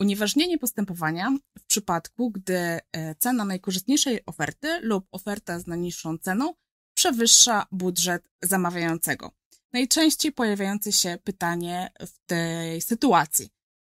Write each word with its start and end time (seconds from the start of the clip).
Unieważnienie 0.00 0.58
postępowania 0.58 1.36
w 1.58 1.64
przypadku, 1.64 2.30
gdy 2.30 2.56
e, 2.56 2.80
cena 3.14 3.44
najkorzystniejszej 3.44 4.26
oferty 4.26 4.80
lub 4.80 5.06
oferta 5.12 5.58
z 5.58 5.66
najniższą 5.66 6.18
ceną 6.18 6.54
przewyższa 6.94 7.66
budżet 7.72 8.28
zamawiającego. 8.42 9.30
Najczęściej 9.72 10.32
pojawiające 10.32 10.92
się 10.92 11.18
pytanie 11.24 11.92
w 12.00 12.26
tej 12.26 12.80
sytuacji: 12.80 13.50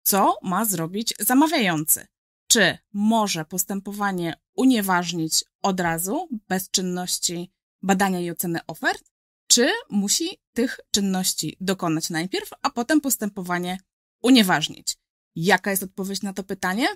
co 0.05 0.37
ma 0.41 0.65
zrobić 0.65 1.13
zamawiający? 1.19 2.07
Czy 2.47 2.77
może 2.93 3.45
postępowanie 3.45 4.33
unieważnić 4.55 5.43
od 5.61 5.79
razu, 5.79 6.27
bez 6.47 6.69
czynności 6.69 7.51
badania 7.81 8.19
i 8.19 8.31
oceny 8.31 8.59
ofert, 8.67 9.03
czy 9.47 9.69
musi 9.89 10.29
tych 10.53 10.79
czynności 10.91 11.57
dokonać 11.61 12.09
najpierw, 12.09 12.49
a 12.61 12.69
potem 12.69 13.01
postępowanie 13.01 13.77
unieważnić? 14.21 15.02
Jaka 15.35 15.71
jest 15.71 15.83
odpowiedź 15.83 16.21
na 16.21 16.33
to 16.33 16.43
pytanie? 16.43 16.87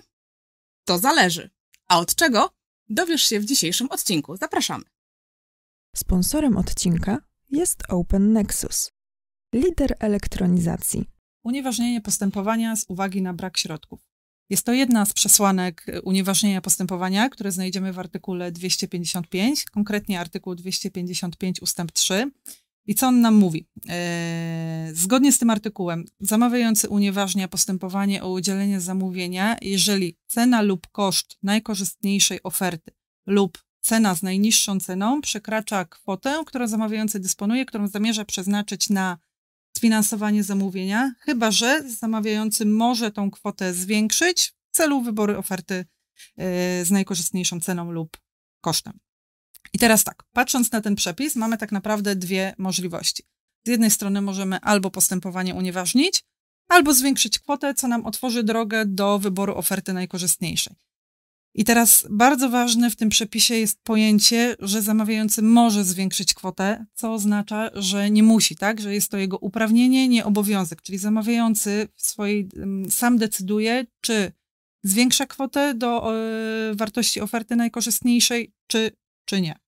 To 0.84 0.98
zależy. 0.98 1.50
A 1.88 1.98
od 1.98 2.14
czego? 2.14 2.50
Dowiesz 2.88 3.22
się 3.22 3.40
w 3.40 3.44
dzisiejszym 3.44 3.90
odcinku. 3.90 4.36
Zapraszamy. 4.36 4.84
Sponsorem 5.96 6.56
odcinka 6.56 7.18
jest 7.50 7.82
Open 7.88 8.32
Nexus, 8.32 8.90
lider 9.54 9.96
elektronizacji. 9.98 11.04
Unieważnienie 11.44 12.00
postępowania 12.00 12.76
z 12.76 12.84
uwagi 12.88 13.22
na 13.22 13.34
brak 13.34 13.58
środków. 13.58 14.00
Jest 14.50 14.66
to 14.66 14.72
jedna 14.72 15.06
z 15.06 15.12
przesłanek 15.12 15.86
unieważnienia 16.04 16.60
postępowania, 16.60 17.28
które 17.28 17.52
znajdziemy 17.52 17.92
w 17.92 17.98
artykule 17.98 18.52
255, 18.52 19.64
konkretnie 19.64 20.20
artykuł 20.20 20.54
255 20.54 21.62
ustęp 21.62 21.92
3. 21.92 22.30
I 22.88 22.94
co 22.94 23.06
on 23.06 23.20
nam 23.20 23.34
mówi? 23.34 23.66
Eee, 23.88 24.94
zgodnie 24.94 25.32
z 25.32 25.38
tym 25.38 25.50
artykułem, 25.50 26.04
zamawiający 26.20 26.88
unieważnia 26.88 27.48
postępowanie 27.48 28.22
o 28.22 28.32
udzielenie 28.32 28.80
zamówienia, 28.80 29.56
jeżeli 29.62 30.16
cena 30.26 30.62
lub 30.62 30.86
koszt 30.92 31.38
najkorzystniejszej 31.42 32.42
oferty 32.42 32.92
lub 33.26 33.58
cena 33.80 34.14
z 34.14 34.22
najniższą 34.22 34.80
ceną 34.80 35.20
przekracza 35.20 35.84
kwotę, 35.84 36.42
którą 36.46 36.68
zamawiający 36.68 37.20
dysponuje, 37.20 37.66
którą 37.66 37.88
zamierza 37.88 38.24
przeznaczyć 38.24 38.90
na 38.90 39.18
sfinansowanie 39.76 40.44
zamówienia, 40.44 41.12
chyba 41.20 41.50
że 41.50 41.82
zamawiający 41.90 42.66
może 42.66 43.10
tą 43.10 43.30
kwotę 43.30 43.74
zwiększyć 43.74 44.52
w 44.72 44.76
celu 44.76 45.02
wyboru 45.02 45.38
oferty 45.38 45.74
e, 45.74 45.84
z 46.84 46.90
najkorzystniejszą 46.90 47.60
ceną 47.60 47.92
lub 47.92 48.16
kosztem. 48.60 48.98
I 49.72 49.78
teraz 49.78 50.04
tak, 50.04 50.22
patrząc 50.32 50.72
na 50.72 50.80
ten 50.80 50.94
przepis, 50.94 51.36
mamy 51.36 51.58
tak 51.58 51.72
naprawdę 51.72 52.16
dwie 52.16 52.54
możliwości. 52.58 53.22
Z 53.66 53.70
jednej 53.70 53.90
strony 53.90 54.22
możemy 54.22 54.60
albo 54.60 54.90
postępowanie 54.90 55.54
unieważnić, 55.54 56.22
albo 56.68 56.94
zwiększyć 56.94 57.38
kwotę, 57.38 57.74
co 57.74 57.88
nam 57.88 58.06
otworzy 58.06 58.42
drogę 58.42 58.86
do 58.86 59.18
wyboru 59.18 59.54
oferty 59.54 59.92
najkorzystniejszej. 59.92 60.76
I 61.54 61.64
teraz 61.64 62.06
bardzo 62.10 62.50
ważne 62.50 62.90
w 62.90 62.96
tym 62.96 63.08
przepisie 63.08 63.54
jest 63.54 63.78
pojęcie, 63.82 64.56
że 64.58 64.82
zamawiający 64.82 65.42
może 65.42 65.84
zwiększyć 65.84 66.34
kwotę, 66.34 66.86
co 66.94 67.12
oznacza, 67.12 67.70
że 67.74 68.10
nie 68.10 68.22
musi, 68.22 68.56
tak? 68.56 68.80
Że 68.80 68.94
jest 68.94 69.10
to 69.10 69.16
jego 69.16 69.38
uprawnienie, 69.38 70.08
nie 70.08 70.24
obowiązek. 70.24 70.82
Czyli 70.82 70.98
zamawiający 70.98 71.88
w 71.94 72.06
swojej, 72.06 72.48
sam 72.90 73.18
decyduje, 73.18 73.86
czy 74.00 74.32
zwiększa 74.82 75.26
kwotę 75.26 75.74
do 75.74 76.14
y, 76.70 76.74
wartości 76.74 77.20
oferty 77.20 77.56
najkorzystniejszej, 77.56 78.52
czy, 78.66 78.90
czy 79.28 79.40
nie. 79.40 79.58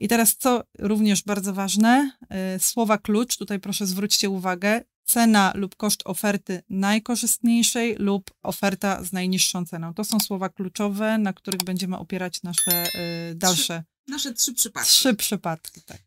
I 0.00 0.08
teraz, 0.08 0.36
co 0.36 0.62
również 0.78 1.22
bardzo 1.22 1.52
ważne, 1.52 2.10
y, 2.56 2.60
słowa 2.60 2.98
klucz, 2.98 3.36
tutaj 3.36 3.60
proszę 3.60 3.86
zwróćcie 3.86 4.30
uwagę, 4.30 4.80
cena 5.04 5.52
lub 5.54 5.76
koszt 5.76 6.02
oferty 6.04 6.62
najkorzystniejszej 6.68 7.96
lub 7.98 8.30
oferta 8.42 9.04
z 9.04 9.12
najniższą 9.12 9.64
ceną. 9.64 9.94
To 9.94 10.04
są 10.04 10.20
słowa 10.20 10.48
kluczowe, 10.48 11.18
na 11.18 11.32
których 11.32 11.62
będziemy 11.62 11.98
opierać 11.98 12.42
nasze 12.42 12.86
y, 13.30 13.34
dalsze. 13.34 13.84
Trzy, 13.84 14.12
nasze 14.12 14.34
trzy 14.34 14.54
przypadki. 14.54 14.88
Trzy 14.88 15.14
przypadki, 15.14 15.80
tak. 15.86 16.02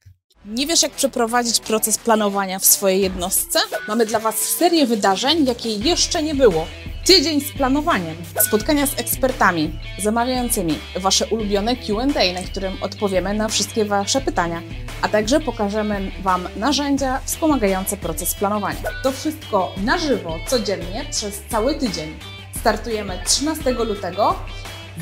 Nie 0.45 0.67
wiesz, 0.67 0.83
jak 0.83 0.91
przeprowadzić 0.91 1.59
proces 1.59 1.97
planowania 1.97 2.59
w 2.59 2.65
swojej 2.65 3.01
jednostce? 3.01 3.59
Mamy 3.87 4.05
dla 4.05 4.19
Was 4.19 4.35
serię 4.35 4.87
wydarzeń, 4.87 5.45
jakiej 5.45 5.79
jeszcze 5.79 6.23
nie 6.23 6.35
było. 6.35 6.67
Tydzień 7.05 7.41
z 7.41 7.51
planowaniem, 7.51 8.15
spotkania 8.47 8.87
z 8.87 8.99
ekspertami, 8.99 9.79
zamawiającymi, 9.99 10.79
Wasze 10.95 11.27
ulubione 11.27 11.75
QA, 11.75 12.05
na 12.33 12.43
którym 12.51 12.83
odpowiemy 12.83 13.33
na 13.33 13.47
wszystkie 13.47 13.85
Wasze 13.85 14.21
pytania, 14.21 14.61
a 15.01 15.09
także 15.09 15.39
pokażemy 15.39 16.11
Wam 16.21 16.47
narzędzia 16.55 17.21
wspomagające 17.25 17.97
proces 17.97 18.35
planowania. 18.35 18.83
To 19.03 19.11
wszystko 19.11 19.75
na 19.83 19.97
żywo, 19.97 20.39
codziennie, 20.47 21.05
przez 21.11 21.41
cały 21.49 21.75
tydzień. 21.75 22.19
Startujemy 22.59 23.19
13 23.25 23.71
lutego. 23.71 24.35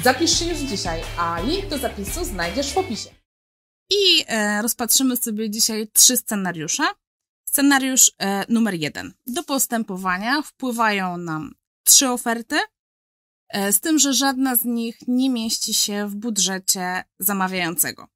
Zapisz 0.03 0.39
się 0.39 0.45
już 0.45 0.57
dzisiaj, 0.57 1.01
a 1.17 1.39
link 1.41 1.67
do 1.67 1.77
zapisu 1.77 2.25
znajdziesz 2.25 2.73
w 2.73 2.77
opisie. 2.77 3.09
I 3.89 4.23
e, 4.27 4.61
rozpatrzymy 4.61 5.17
sobie 5.17 5.49
dzisiaj 5.49 5.87
trzy 5.93 6.17
scenariusze. 6.17 6.83
Scenariusz 7.45 8.11
e, 8.19 8.45
numer 8.49 8.73
jeden. 8.73 9.13
Do 9.27 9.43
postępowania 9.43 10.41
wpływają 10.41 11.17
nam 11.17 11.53
trzy 11.87 12.09
oferty, 12.09 12.59
e, 13.49 13.73
z 13.73 13.79
tym, 13.79 13.99
że 13.99 14.13
żadna 14.13 14.55
z 14.55 14.65
nich 14.65 14.97
nie 15.07 15.29
mieści 15.29 15.73
się 15.73 16.07
w 16.07 16.15
budżecie 16.15 17.03
zamawiającego. 17.19 18.07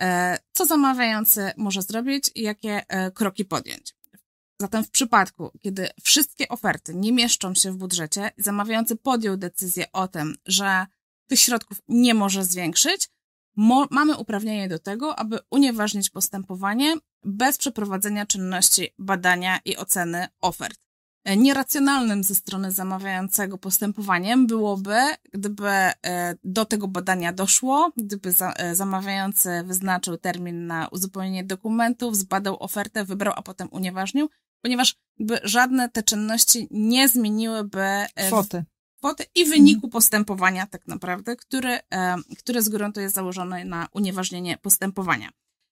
E, 0.00 0.38
co 0.52 0.66
zamawiający 0.66 1.52
może 1.56 1.82
zrobić 1.82 2.30
i 2.34 2.42
jakie 2.42 2.84
e, 2.88 3.10
kroki 3.10 3.44
podjąć? 3.44 3.94
Zatem 4.60 4.84
w 4.84 4.90
przypadku, 4.90 5.50
kiedy 5.60 5.88
wszystkie 6.02 6.48
oferty 6.48 6.94
nie 6.94 7.12
mieszczą 7.12 7.54
się 7.54 7.72
w 7.72 7.76
budżecie, 7.76 8.30
zamawiający 8.38 8.96
podjął 8.96 9.36
decyzję 9.36 9.92
o 9.92 10.08
tym, 10.08 10.34
że 10.46 10.86
tych 11.26 11.40
środków 11.40 11.78
nie 11.88 12.14
może 12.14 12.44
zwiększyć, 12.44 13.08
mamy 13.90 14.16
uprawnienie 14.16 14.68
do 14.68 14.78
tego, 14.78 15.18
aby 15.18 15.38
unieważnić 15.50 16.10
postępowanie 16.10 16.94
bez 17.24 17.58
przeprowadzenia 17.58 18.26
czynności 18.26 18.94
badania 18.98 19.60
i 19.64 19.76
oceny 19.76 20.28
ofert. 20.40 20.83
Nieracjonalnym 21.36 22.24
ze 22.24 22.34
strony 22.34 22.72
zamawiającego 22.72 23.58
postępowaniem 23.58 24.46
byłoby, 24.46 24.96
gdyby 25.32 25.68
e, 25.68 25.94
do 26.44 26.64
tego 26.64 26.88
badania 26.88 27.32
doszło, 27.32 27.92
gdyby 27.96 28.32
e, 28.56 28.74
zamawiający 28.74 29.62
wyznaczył 29.64 30.16
termin 30.16 30.66
na 30.66 30.88
uzupełnienie 30.88 31.44
dokumentów, 31.44 32.16
zbadał 32.16 32.62
ofertę, 32.62 33.04
wybrał, 33.04 33.34
a 33.36 33.42
potem 33.42 33.68
unieważnił, 33.70 34.30
ponieważ 34.62 34.96
żadne 35.42 35.88
te 35.88 36.02
czynności 36.02 36.68
nie 36.70 37.08
zmieniłyby 37.08 37.80
e, 37.80 38.26
kwoty 38.26 38.64
kwoty 38.98 39.24
i 39.34 39.44
wyniku 39.44 39.88
postępowania 39.88 40.66
tak 40.66 40.86
naprawdę, 40.86 41.36
który, 41.36 41.78
który 42.38 42.62
z 42.62 42.68
gruntu 42.68 43.00
jest 43.00 43.14
założony 43.14 43.64
na 43.64 43.88
unieważnienie 43.92 44.58
postępowania. 44.58 45.30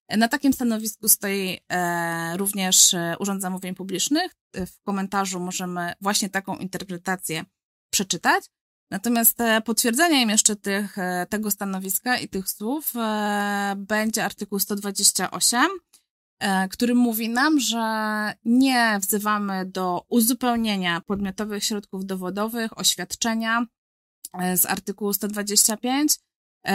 Na 0.08 0.28
takim 0.28 0.52
stanowisku 0.52 1.08
stoi 1.08 1.58
e, 1.68 2.36
również 2.36 2.94
e, 2.94 3.16
Urząd 3.18 3.42
Zamówień 3.42 3.74
Publicznych. 3.74 4.32
W 4.54 4.82
komentarzu 4.82 5.40
możemy 5.40 5.92
właśnie 6.00 6.30
taką 6.30 6.56
interpretację 6.56 7.44
przeczytać. 7.92 8.44
Natomiast 8.90 9.40
e, 9.40 9.60
potwierdzeniem 9.60 10.30
jeszcze 10.30 10.56
tych, 10.56 10.96
tego 11.28 11.50
stanowiska 11.50 12.18
i 12.18 12.28
tych 12.28 12.50
słów 12.50 12.92
będzie 13.76 14.24
artykuł 14.24 14.58
128, 14.58 15.68
który 16.70 16.94
mówi 16.94 17.28
nam, 17.28 17.60
że 17.60 17.82
nie 18.44 18.98
wzywamy 19.00 19.66
do 19.66 20.04
uzupełnienia 20.08 21.00
podmiotowych 21.00 21.64
środków 21.64 22.06
dowodowych, 22.06 22.78
oświadczenia 22.78 23.66
z 24.56 24.66
artykułu 24.66 25.12
125 25.12 26.16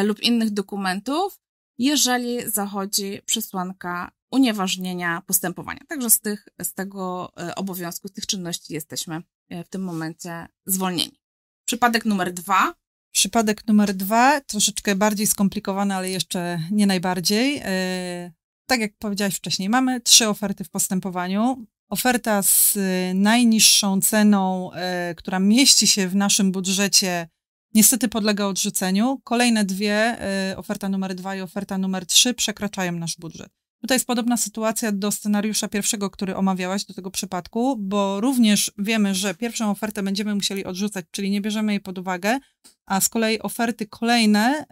lub 0.04 0.20
innych 0.20 0.50
dokumentów, 0.52 1.40
jeżeli 1.78 2.52
zachodzi 2.52 3.22
przesłanka 3.26 4.12
unieważnienia 4.32 5.22
postępowania. 5.26 5.80
Także 5.88 6.10
z, 6.10 6.20
tych, 6.20 6.48
z 6.62 6.74
tego 6.74 7.32
e, 7.38 7.56
obowiązku, 7.56 8.08
z 8.08 8.12
tych 8.12 8.26
czynności 8.26 8.74
jesteśmy 8.74 9.22
e, 9.50 9.64
w 9.64 9.70
tym 9.70 9.84
momencie 9.84 10.48
zwolnieni. 10.66 11.20
Przypadek 11.66 12.06
numer 12.06 12.34
dwa. 12.34 12.74
Przypadek 13.12 13.68
numer 13.68 13.94
dwa, 13.94 14.42
troszeczkę 14.42 14.96
bardziej 14.96 15.28
skomplikowany, 15.28 15.96
ale 15.96 16.10
jeszcze 16.10 16.60
nie 16.72 16.88
najbardziej. 16.88 17.62
E, 17.64 18.32
tak 18.66 18.80
jak 18.80 18.98
powiedziałaś 19.00 19.36
wcześniej, 19.36 19.70
mamy 19.70 20.02
trzy 20.02 20.28
oferty 20.28 20.64
w 20.64 20.70
postępowaniu. 20.70 21.66
Oferta 21.90 22.42
z 22.42 22.78
najniższą 23.14 24.02
ceną, 24.02 24.72
która 25.18 25.40
mieści 25.40 25.88
się 25.88 26.08
w 26.08 26.16
naszym 26.16 26.52
budżecie 26.52 27.30
niestety 27.74 28.08
podlega 28.08 28.46
odrzuceniu. 28.46 29.22
Kolejne 29.24 29.66
dwie, 29.66 30.18
y, 30.52 30.58
oferta 30.58 30.90
numer 30.90 31.16
dwa 31.16 31.36
i 31.36 31.42
oferta 31.42 31.78
numer 31.78 32.06
trzy, 32.06 32.34
przekraczają 32.34 32.92
nasz 32.92 33.16
budżet. 33.20 33.50
Tutaj 33.82 33.96
jest 33.96 34.08
podobna 34.08 34.38
sytuacja 34.38 34.92
do 34.92 35.12
scenariusza 35.12 35.68
pierwszego, 35.68 36.10
który 36.10 36.36
omawiałaś, 36.36 36.86
do 36.86 36.94
tego 36.94 37.12
przypadku, 37.12 37.78
bo 37.80 38.22
również 38.22 38.72
wiemy, 38.78 39.16
że 39.16 39.36
pierwszą 39.36 39.72
ofertę 39.72 40.04
będziemy 40.04 40.36
musieli 40.36 40.66
odrzucać, 40.66 41.06
czyli 41.12 41.30
nie 41.30 41.42
bierzemy 41.42 41.72
jej 41.72 41.82
pod 41.82 41.98
uwagę, 41.98 42.40
a 42.86 43.02
z 43.02 43.10
kolei 43.10 43.40
oferty 43.40 43.88
kolejne 43.88 44.66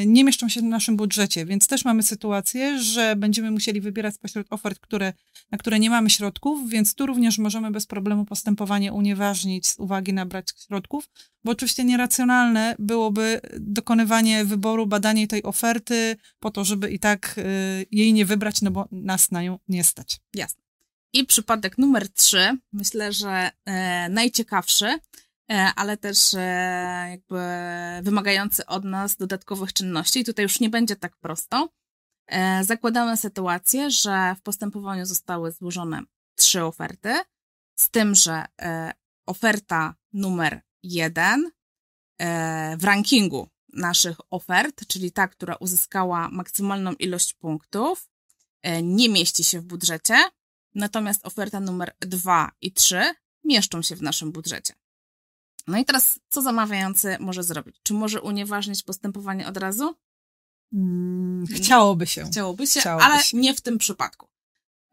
yy, 0.00 0.06
nie 0.06 0.24
mieszczą 0.24 0.48
się 0.48 0.60
w 0.60 0.64
naszym 0.64 0.96
budżecie, 0.96 1.46
więc 1.46 1.66
też 1.66 1.84
mamy 1.84 2.02
sytuację, 2.02 2.78
że 2.82 3.16
będziemy 3.16 3.50
musieli 3.50 3.80
wybierać 3.80 4.14
spośród 4.14 4.46
ofert, 4.50 4.78
które, 4.78 5.12
na 5.50 5.58
które 5.58 5.78
nie 5.78 5.90
mamy 5.90 6.10
środków, 6.10 6.70
więc 6.70 6.94
tu 6.94 7.06
również 7.06 7.38
możemy 7.38 7.70
bez 7.70 7.86
problemu 7.86 8.24
postępowanie 8.24 8.92
unieważnić 8.92 9.66
z 9.66 9.78
uwagi 9.78 10.12
na 10.12 10.26
brak 10.26 10.46
środków, 10.66 11.08
bo 11.44 11.52
oczywiście 11.52 11.84
nieracjonalne 11.84 12.76
byłoby 12.78 13.40
dokonywanie 13.60 14.44
wyboru, 14.44 14.86
badanie 14.86 15.28
tej 15.28 15.42
oferty 15.42 16.16
po 16.38 16.50
to, 16.50 16.64
żeby 16.64 16.90
i 16.90 16.98
tak 16.98 17.34
yy, 17.36 17.86
jej 17.90 18.12
nie 18.12 18.24
wybrać, 18.24 18.62
no 18.62 18.70
bo 18.70 18.88
nas 18.92 19.30
na 19.30 19.42
nią 19.42 19.58
nie 19.68 19.84
stać. 19.84 20.20
Jasne. 20.34 20.62
I 21.12 21.26
przypadek 21.26 21.78
numer 21.78 22.12
trzy, 22.12 22.58
myślę, 22.72 23.12
że 23.12 23.50
e, 23.64 24.08
najciekawszy, 24.08 24.98
E, 25.50 25.74
ale 25.76 25.96
też 25.96 26.34
e, 26.34 27.06
jakby 27.10 27.40
wymagający 28.02 28.66
od 28.66 28.84
nas 28.84 29.16
dodatkowych 29.16 29.72
czynności. 29.72 30.20
I 30.20 30.24
tutaj 30.24 30.42
już 30.42 30.60
nie 30.60 30.70
będzie 30.70 30.96
tak 30.96 31.16
prosto. 31.16 31.68
Zakładamy 32.62 33.16
sytuację, 33.16 33.90
że 33.90 34.34
w 34.38 34.42
postępowaniu 34.42 35.06
zostały 35.06 35.52
złożone 35.52 36.02
trzy 36.36 36.64
oferty, 36.64 37.14
z 37.78 37.90
tym, 37.90 38.14
że 38.14 38.44
oferta 39.26 39.94
numer 40.12 40.60
jeden 40.84 41.50
w 42.78 42.84
rankingu 42.84 43.48
naszych 43.72 44.16
ofert, 44.30 44.86
czyli 44.86 45.12
ta, 45.12 45.28
która 45.28 45.54
uzyskała 45.54 46.28
maksymalną 46.28 46.92
ilość 46.92 47.32
punktów, 47.32 48.10
nie 48.82 49.08
mieści 49.08 49.44
się 49.44 49.60
w 49.60 49.64
budżecie, 49.64 50.14
natomiast 50.74 51.26
oferta 51.26 51.60
numer 51.60 51.94
dwa 52.00 52.50
i 52.60 52.72
trzy 52.72 53.14
mieszczą 53.44 53.82
się 53.82 53.96
w 53.96 54.02
naszym 54.02 54.32
budżecie. 54.32 54.74
No 55.66 55.78
i 55.78 55.84
teraz, 55.84 56.20
co 56.30 56.42
zamawiający 56.42 57.16
może 57.20 57.42
zrobić? 57.42 57.76
Czy 57.82 57.94
może 57.94 58.22
unieważnić 58.22 58.82
postępowanie 58.82 59.48
od 59.48 59.56
razu? 59.56 59.94
Hmm, 60.70 61.46
chciałoby 61.46 62.06
się. 62.06 62.24
Chciałoby 62.24 62.66
się, 62.66 62.80
Chciałoby 62.80 63.04
ale 63.04 63.22
się. 63.22 63.36
nie 63.36 63.54
w 63.54 63.60
tym 63.60 63.78
przypadku. 63.78 64.28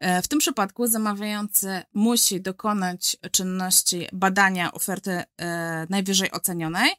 E, 0.02 0.22
w 0.22 0.28
tym 0.28 0.38
przypadku 0.38 0.86
zamawiający 0.86 1.82
musi 1.94 2.40
dokonać 2.40 3.16
czynności 3.32 4.06
badania 4.12 4.72
oferty 4.72 5.22
e, 5.36 5.86
najwyżej 5.90 6.30
ocenionej, 6.30 6.90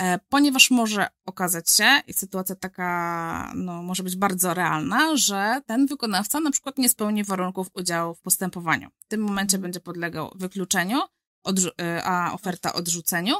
e, 0.00 0.18
ponieważ 0.28 0.70
może 0.70 1.06
okazać 1.26 1.70
się, 1.70 2.00
i 2.06 2.12
sytuacja 2.12 2.54
taka 2.54 3.52
no, 3.54 3.82
może 3.82 4.02
być 4.02 4.16
bardzo 4.16 4.54
realna, 4.54 5.16
że 5.16 5.60
ten 5.66 5.86
wykonawca 5.86 6.40
na 6.40 6.50
przykład 6.50 6.78
nie 6.78 6.88
spełni 6.88 7.24
warunków 7.24 7.66
udziału 7.74 8.14
w 8.14 8.20
postępowaniu. 8.20 8.88
W 8.98 9.08
tym 9.08 9.20
momencie 9.20 9.56
mhm. 9.56 9.62
będzie 9.62 9.80
podlegał 9.80 10.32
wykluczeniu, 10.34 11.00
a 12.04 12.32
oferta 12.32 12.72
odrzuceniu. 12.72 13.34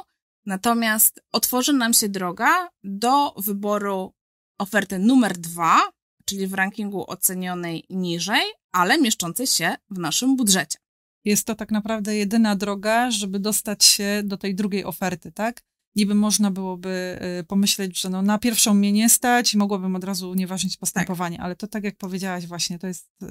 Natomiast 0.45 1.23
otworzy 1.31 1.73
nam 1.73 1.93
się 1.93 2.09
droga 2.09 2.69
do 2.83 3.33
wyboru 3.37 4.13
oferty 4.57 4.99
numer 4.99 5.37
dwa, 5.37 5.81
czyli 6.25 6.47
w 6.47 6.53
rankingu 6.53 7.11
ocenionej 7.11 7.85
niżej, 7.89 8.43
ale 8.73 8.97
mieszczącej 8.97 9.47
się 9.47 9.75
w 9.89 9.99
naszym 9.99 10.35
budżecie. 10.35 10.77
Jest 11.25 11.47
to 11.47 11.55
tak 11.55 11.71
naprawdę 11.71 12.15
jedyna 12.15 12.55
droga, 12.55 13.11
żeby 13.11 13.39
dostać 13.39 13.83
się 13.83 14.21
do 14.23 14.37
tej 14.37 14.55
drugiej 14.55 14.85
oferty, 14.85 15.31
tak? 15.31 15.61
niby 15.95 16.15
można 16.15 16.51
byłoby 16.51 17.19
y, 17.39 17.43
pomyśleć, 17.43 18.01
że 18.01 18.09
no 18.09 18.21
na 18.21 18.37
pierwszą 18.37 18.73
mnie 18.73 18.91
nie 18.91 19.09
stać 19.09 19.53
i 19.53 19.57
mogłabym 19.57 19.95
od 19.95 20.03
razu 20.03 20.29
unieważnić 20.29 20.77
postępowanie, 20.77 21.37
tak. 21.37 21.45
ale 21.45 21.55
to 21.55 21.67
tak 21.67 21.83
jak 21.83 21.97
powiedziałaś 21.97 22.47
właśnie, 22.47 22.79
to 22.79 22.87
jest 22.87 23.09
y, 23.21 23.27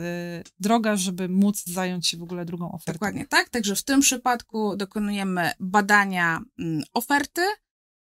droga, 0.59 0.97
żeby 0.97 1.29
móc 1.29 1.65
zająć 1.65 2.06
się 2.06 2.17
w 2.17 2.23
ogóle 2.23 2.44
drugą 2.44 2.73
ofertą. 2.73 2.93
Dokładnie 2.93 3.27
tak, 3.27 3.49
także 3.49 3.77
w 3.77 3.83
tym 3.83 4.00
przypadku 4.00 4.77
dokonujemy 4.77 5.50
badania 5.61 6.41
y, 6.61 6.83
oferty, 6.94 7.43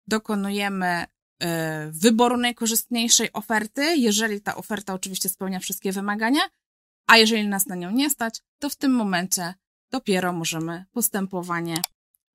dokonujemy 0.06 1.04
y, 1.04 1.46
wyboru 1.90 2.37
najkorzystniejszej 2.37 3.32
oferty, 3.32 3.96
jeżeli 3.96 4.40
ta 4.40 4.56
oferta 4.56 4.94
oczywiście 4.94 5.28
spełnia 5.28 5.60
wszystkie 5.60 5.92
wymagania, 5.92 6.40
a 7.10 7.16
jeżeli 7.16 7.48
nas 7.48 7.66
na 7.66 7.74
nią 7.74 7.90
nie 7.90 8.10
stać, 8.10 8.40
to 8.58 8.70
w 8.70 8.76
tym 8.76 8.92
momencie 8.92 9.54
dopiero 9.90 10.32
możemy 10.32 10.84
postępowanie 10.92 11.82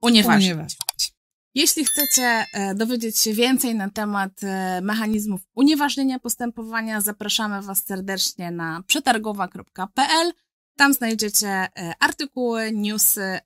unieważnić. 0.01 0.51
unieważnić. 0.51 1.13
Jeśli 1.54 1.86
chcecie 1.86 2.45
e, 2.54 2.75
dowiedzieć 2.75 3.18
się 3.18 3.33
więcej 3.33 3.75
na 3.75 3.89
temat 3.89 4.44
e, 4.44 4.81
mechanizmów 4.81 5.42
unieważnienia 5.54 6.19
postępowania, 6.19 7.01
zapraszamy 7.01 7.62
Was 7.62 7.86
serdecznie 7.86 8.51
na 8.51 8.83
przetargowa.pl. 8.88 10.33
Tam 10.78 10.94
znajdziecie 10.94 11.48
e, 11.48 11.69
artykuły, 12.00 12.71
newsy, 12.71 13.39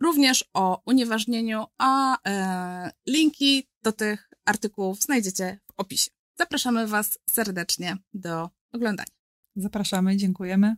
również 0.00 0.44
o 0.54 0.82
unieważnieniu, 0.86 1.64
a 1.78 2.16
linki 3.06 3.68
do 3.82 3.92
tych 3.92 4.30
artykułów 4.44 5.00
znajdziecie 5.00 5.58
w 5.66 5.80
opisie. 5.80 6.10
Zapraszamy 6.38 6.86
Was 6.86 7.18
serdecznie 7.30 7.96
do 8.14 8.50
oglądania. 8.72 9.15
Zapraszamy, 9.56 10.16
dziękujemy. 10.16 10.76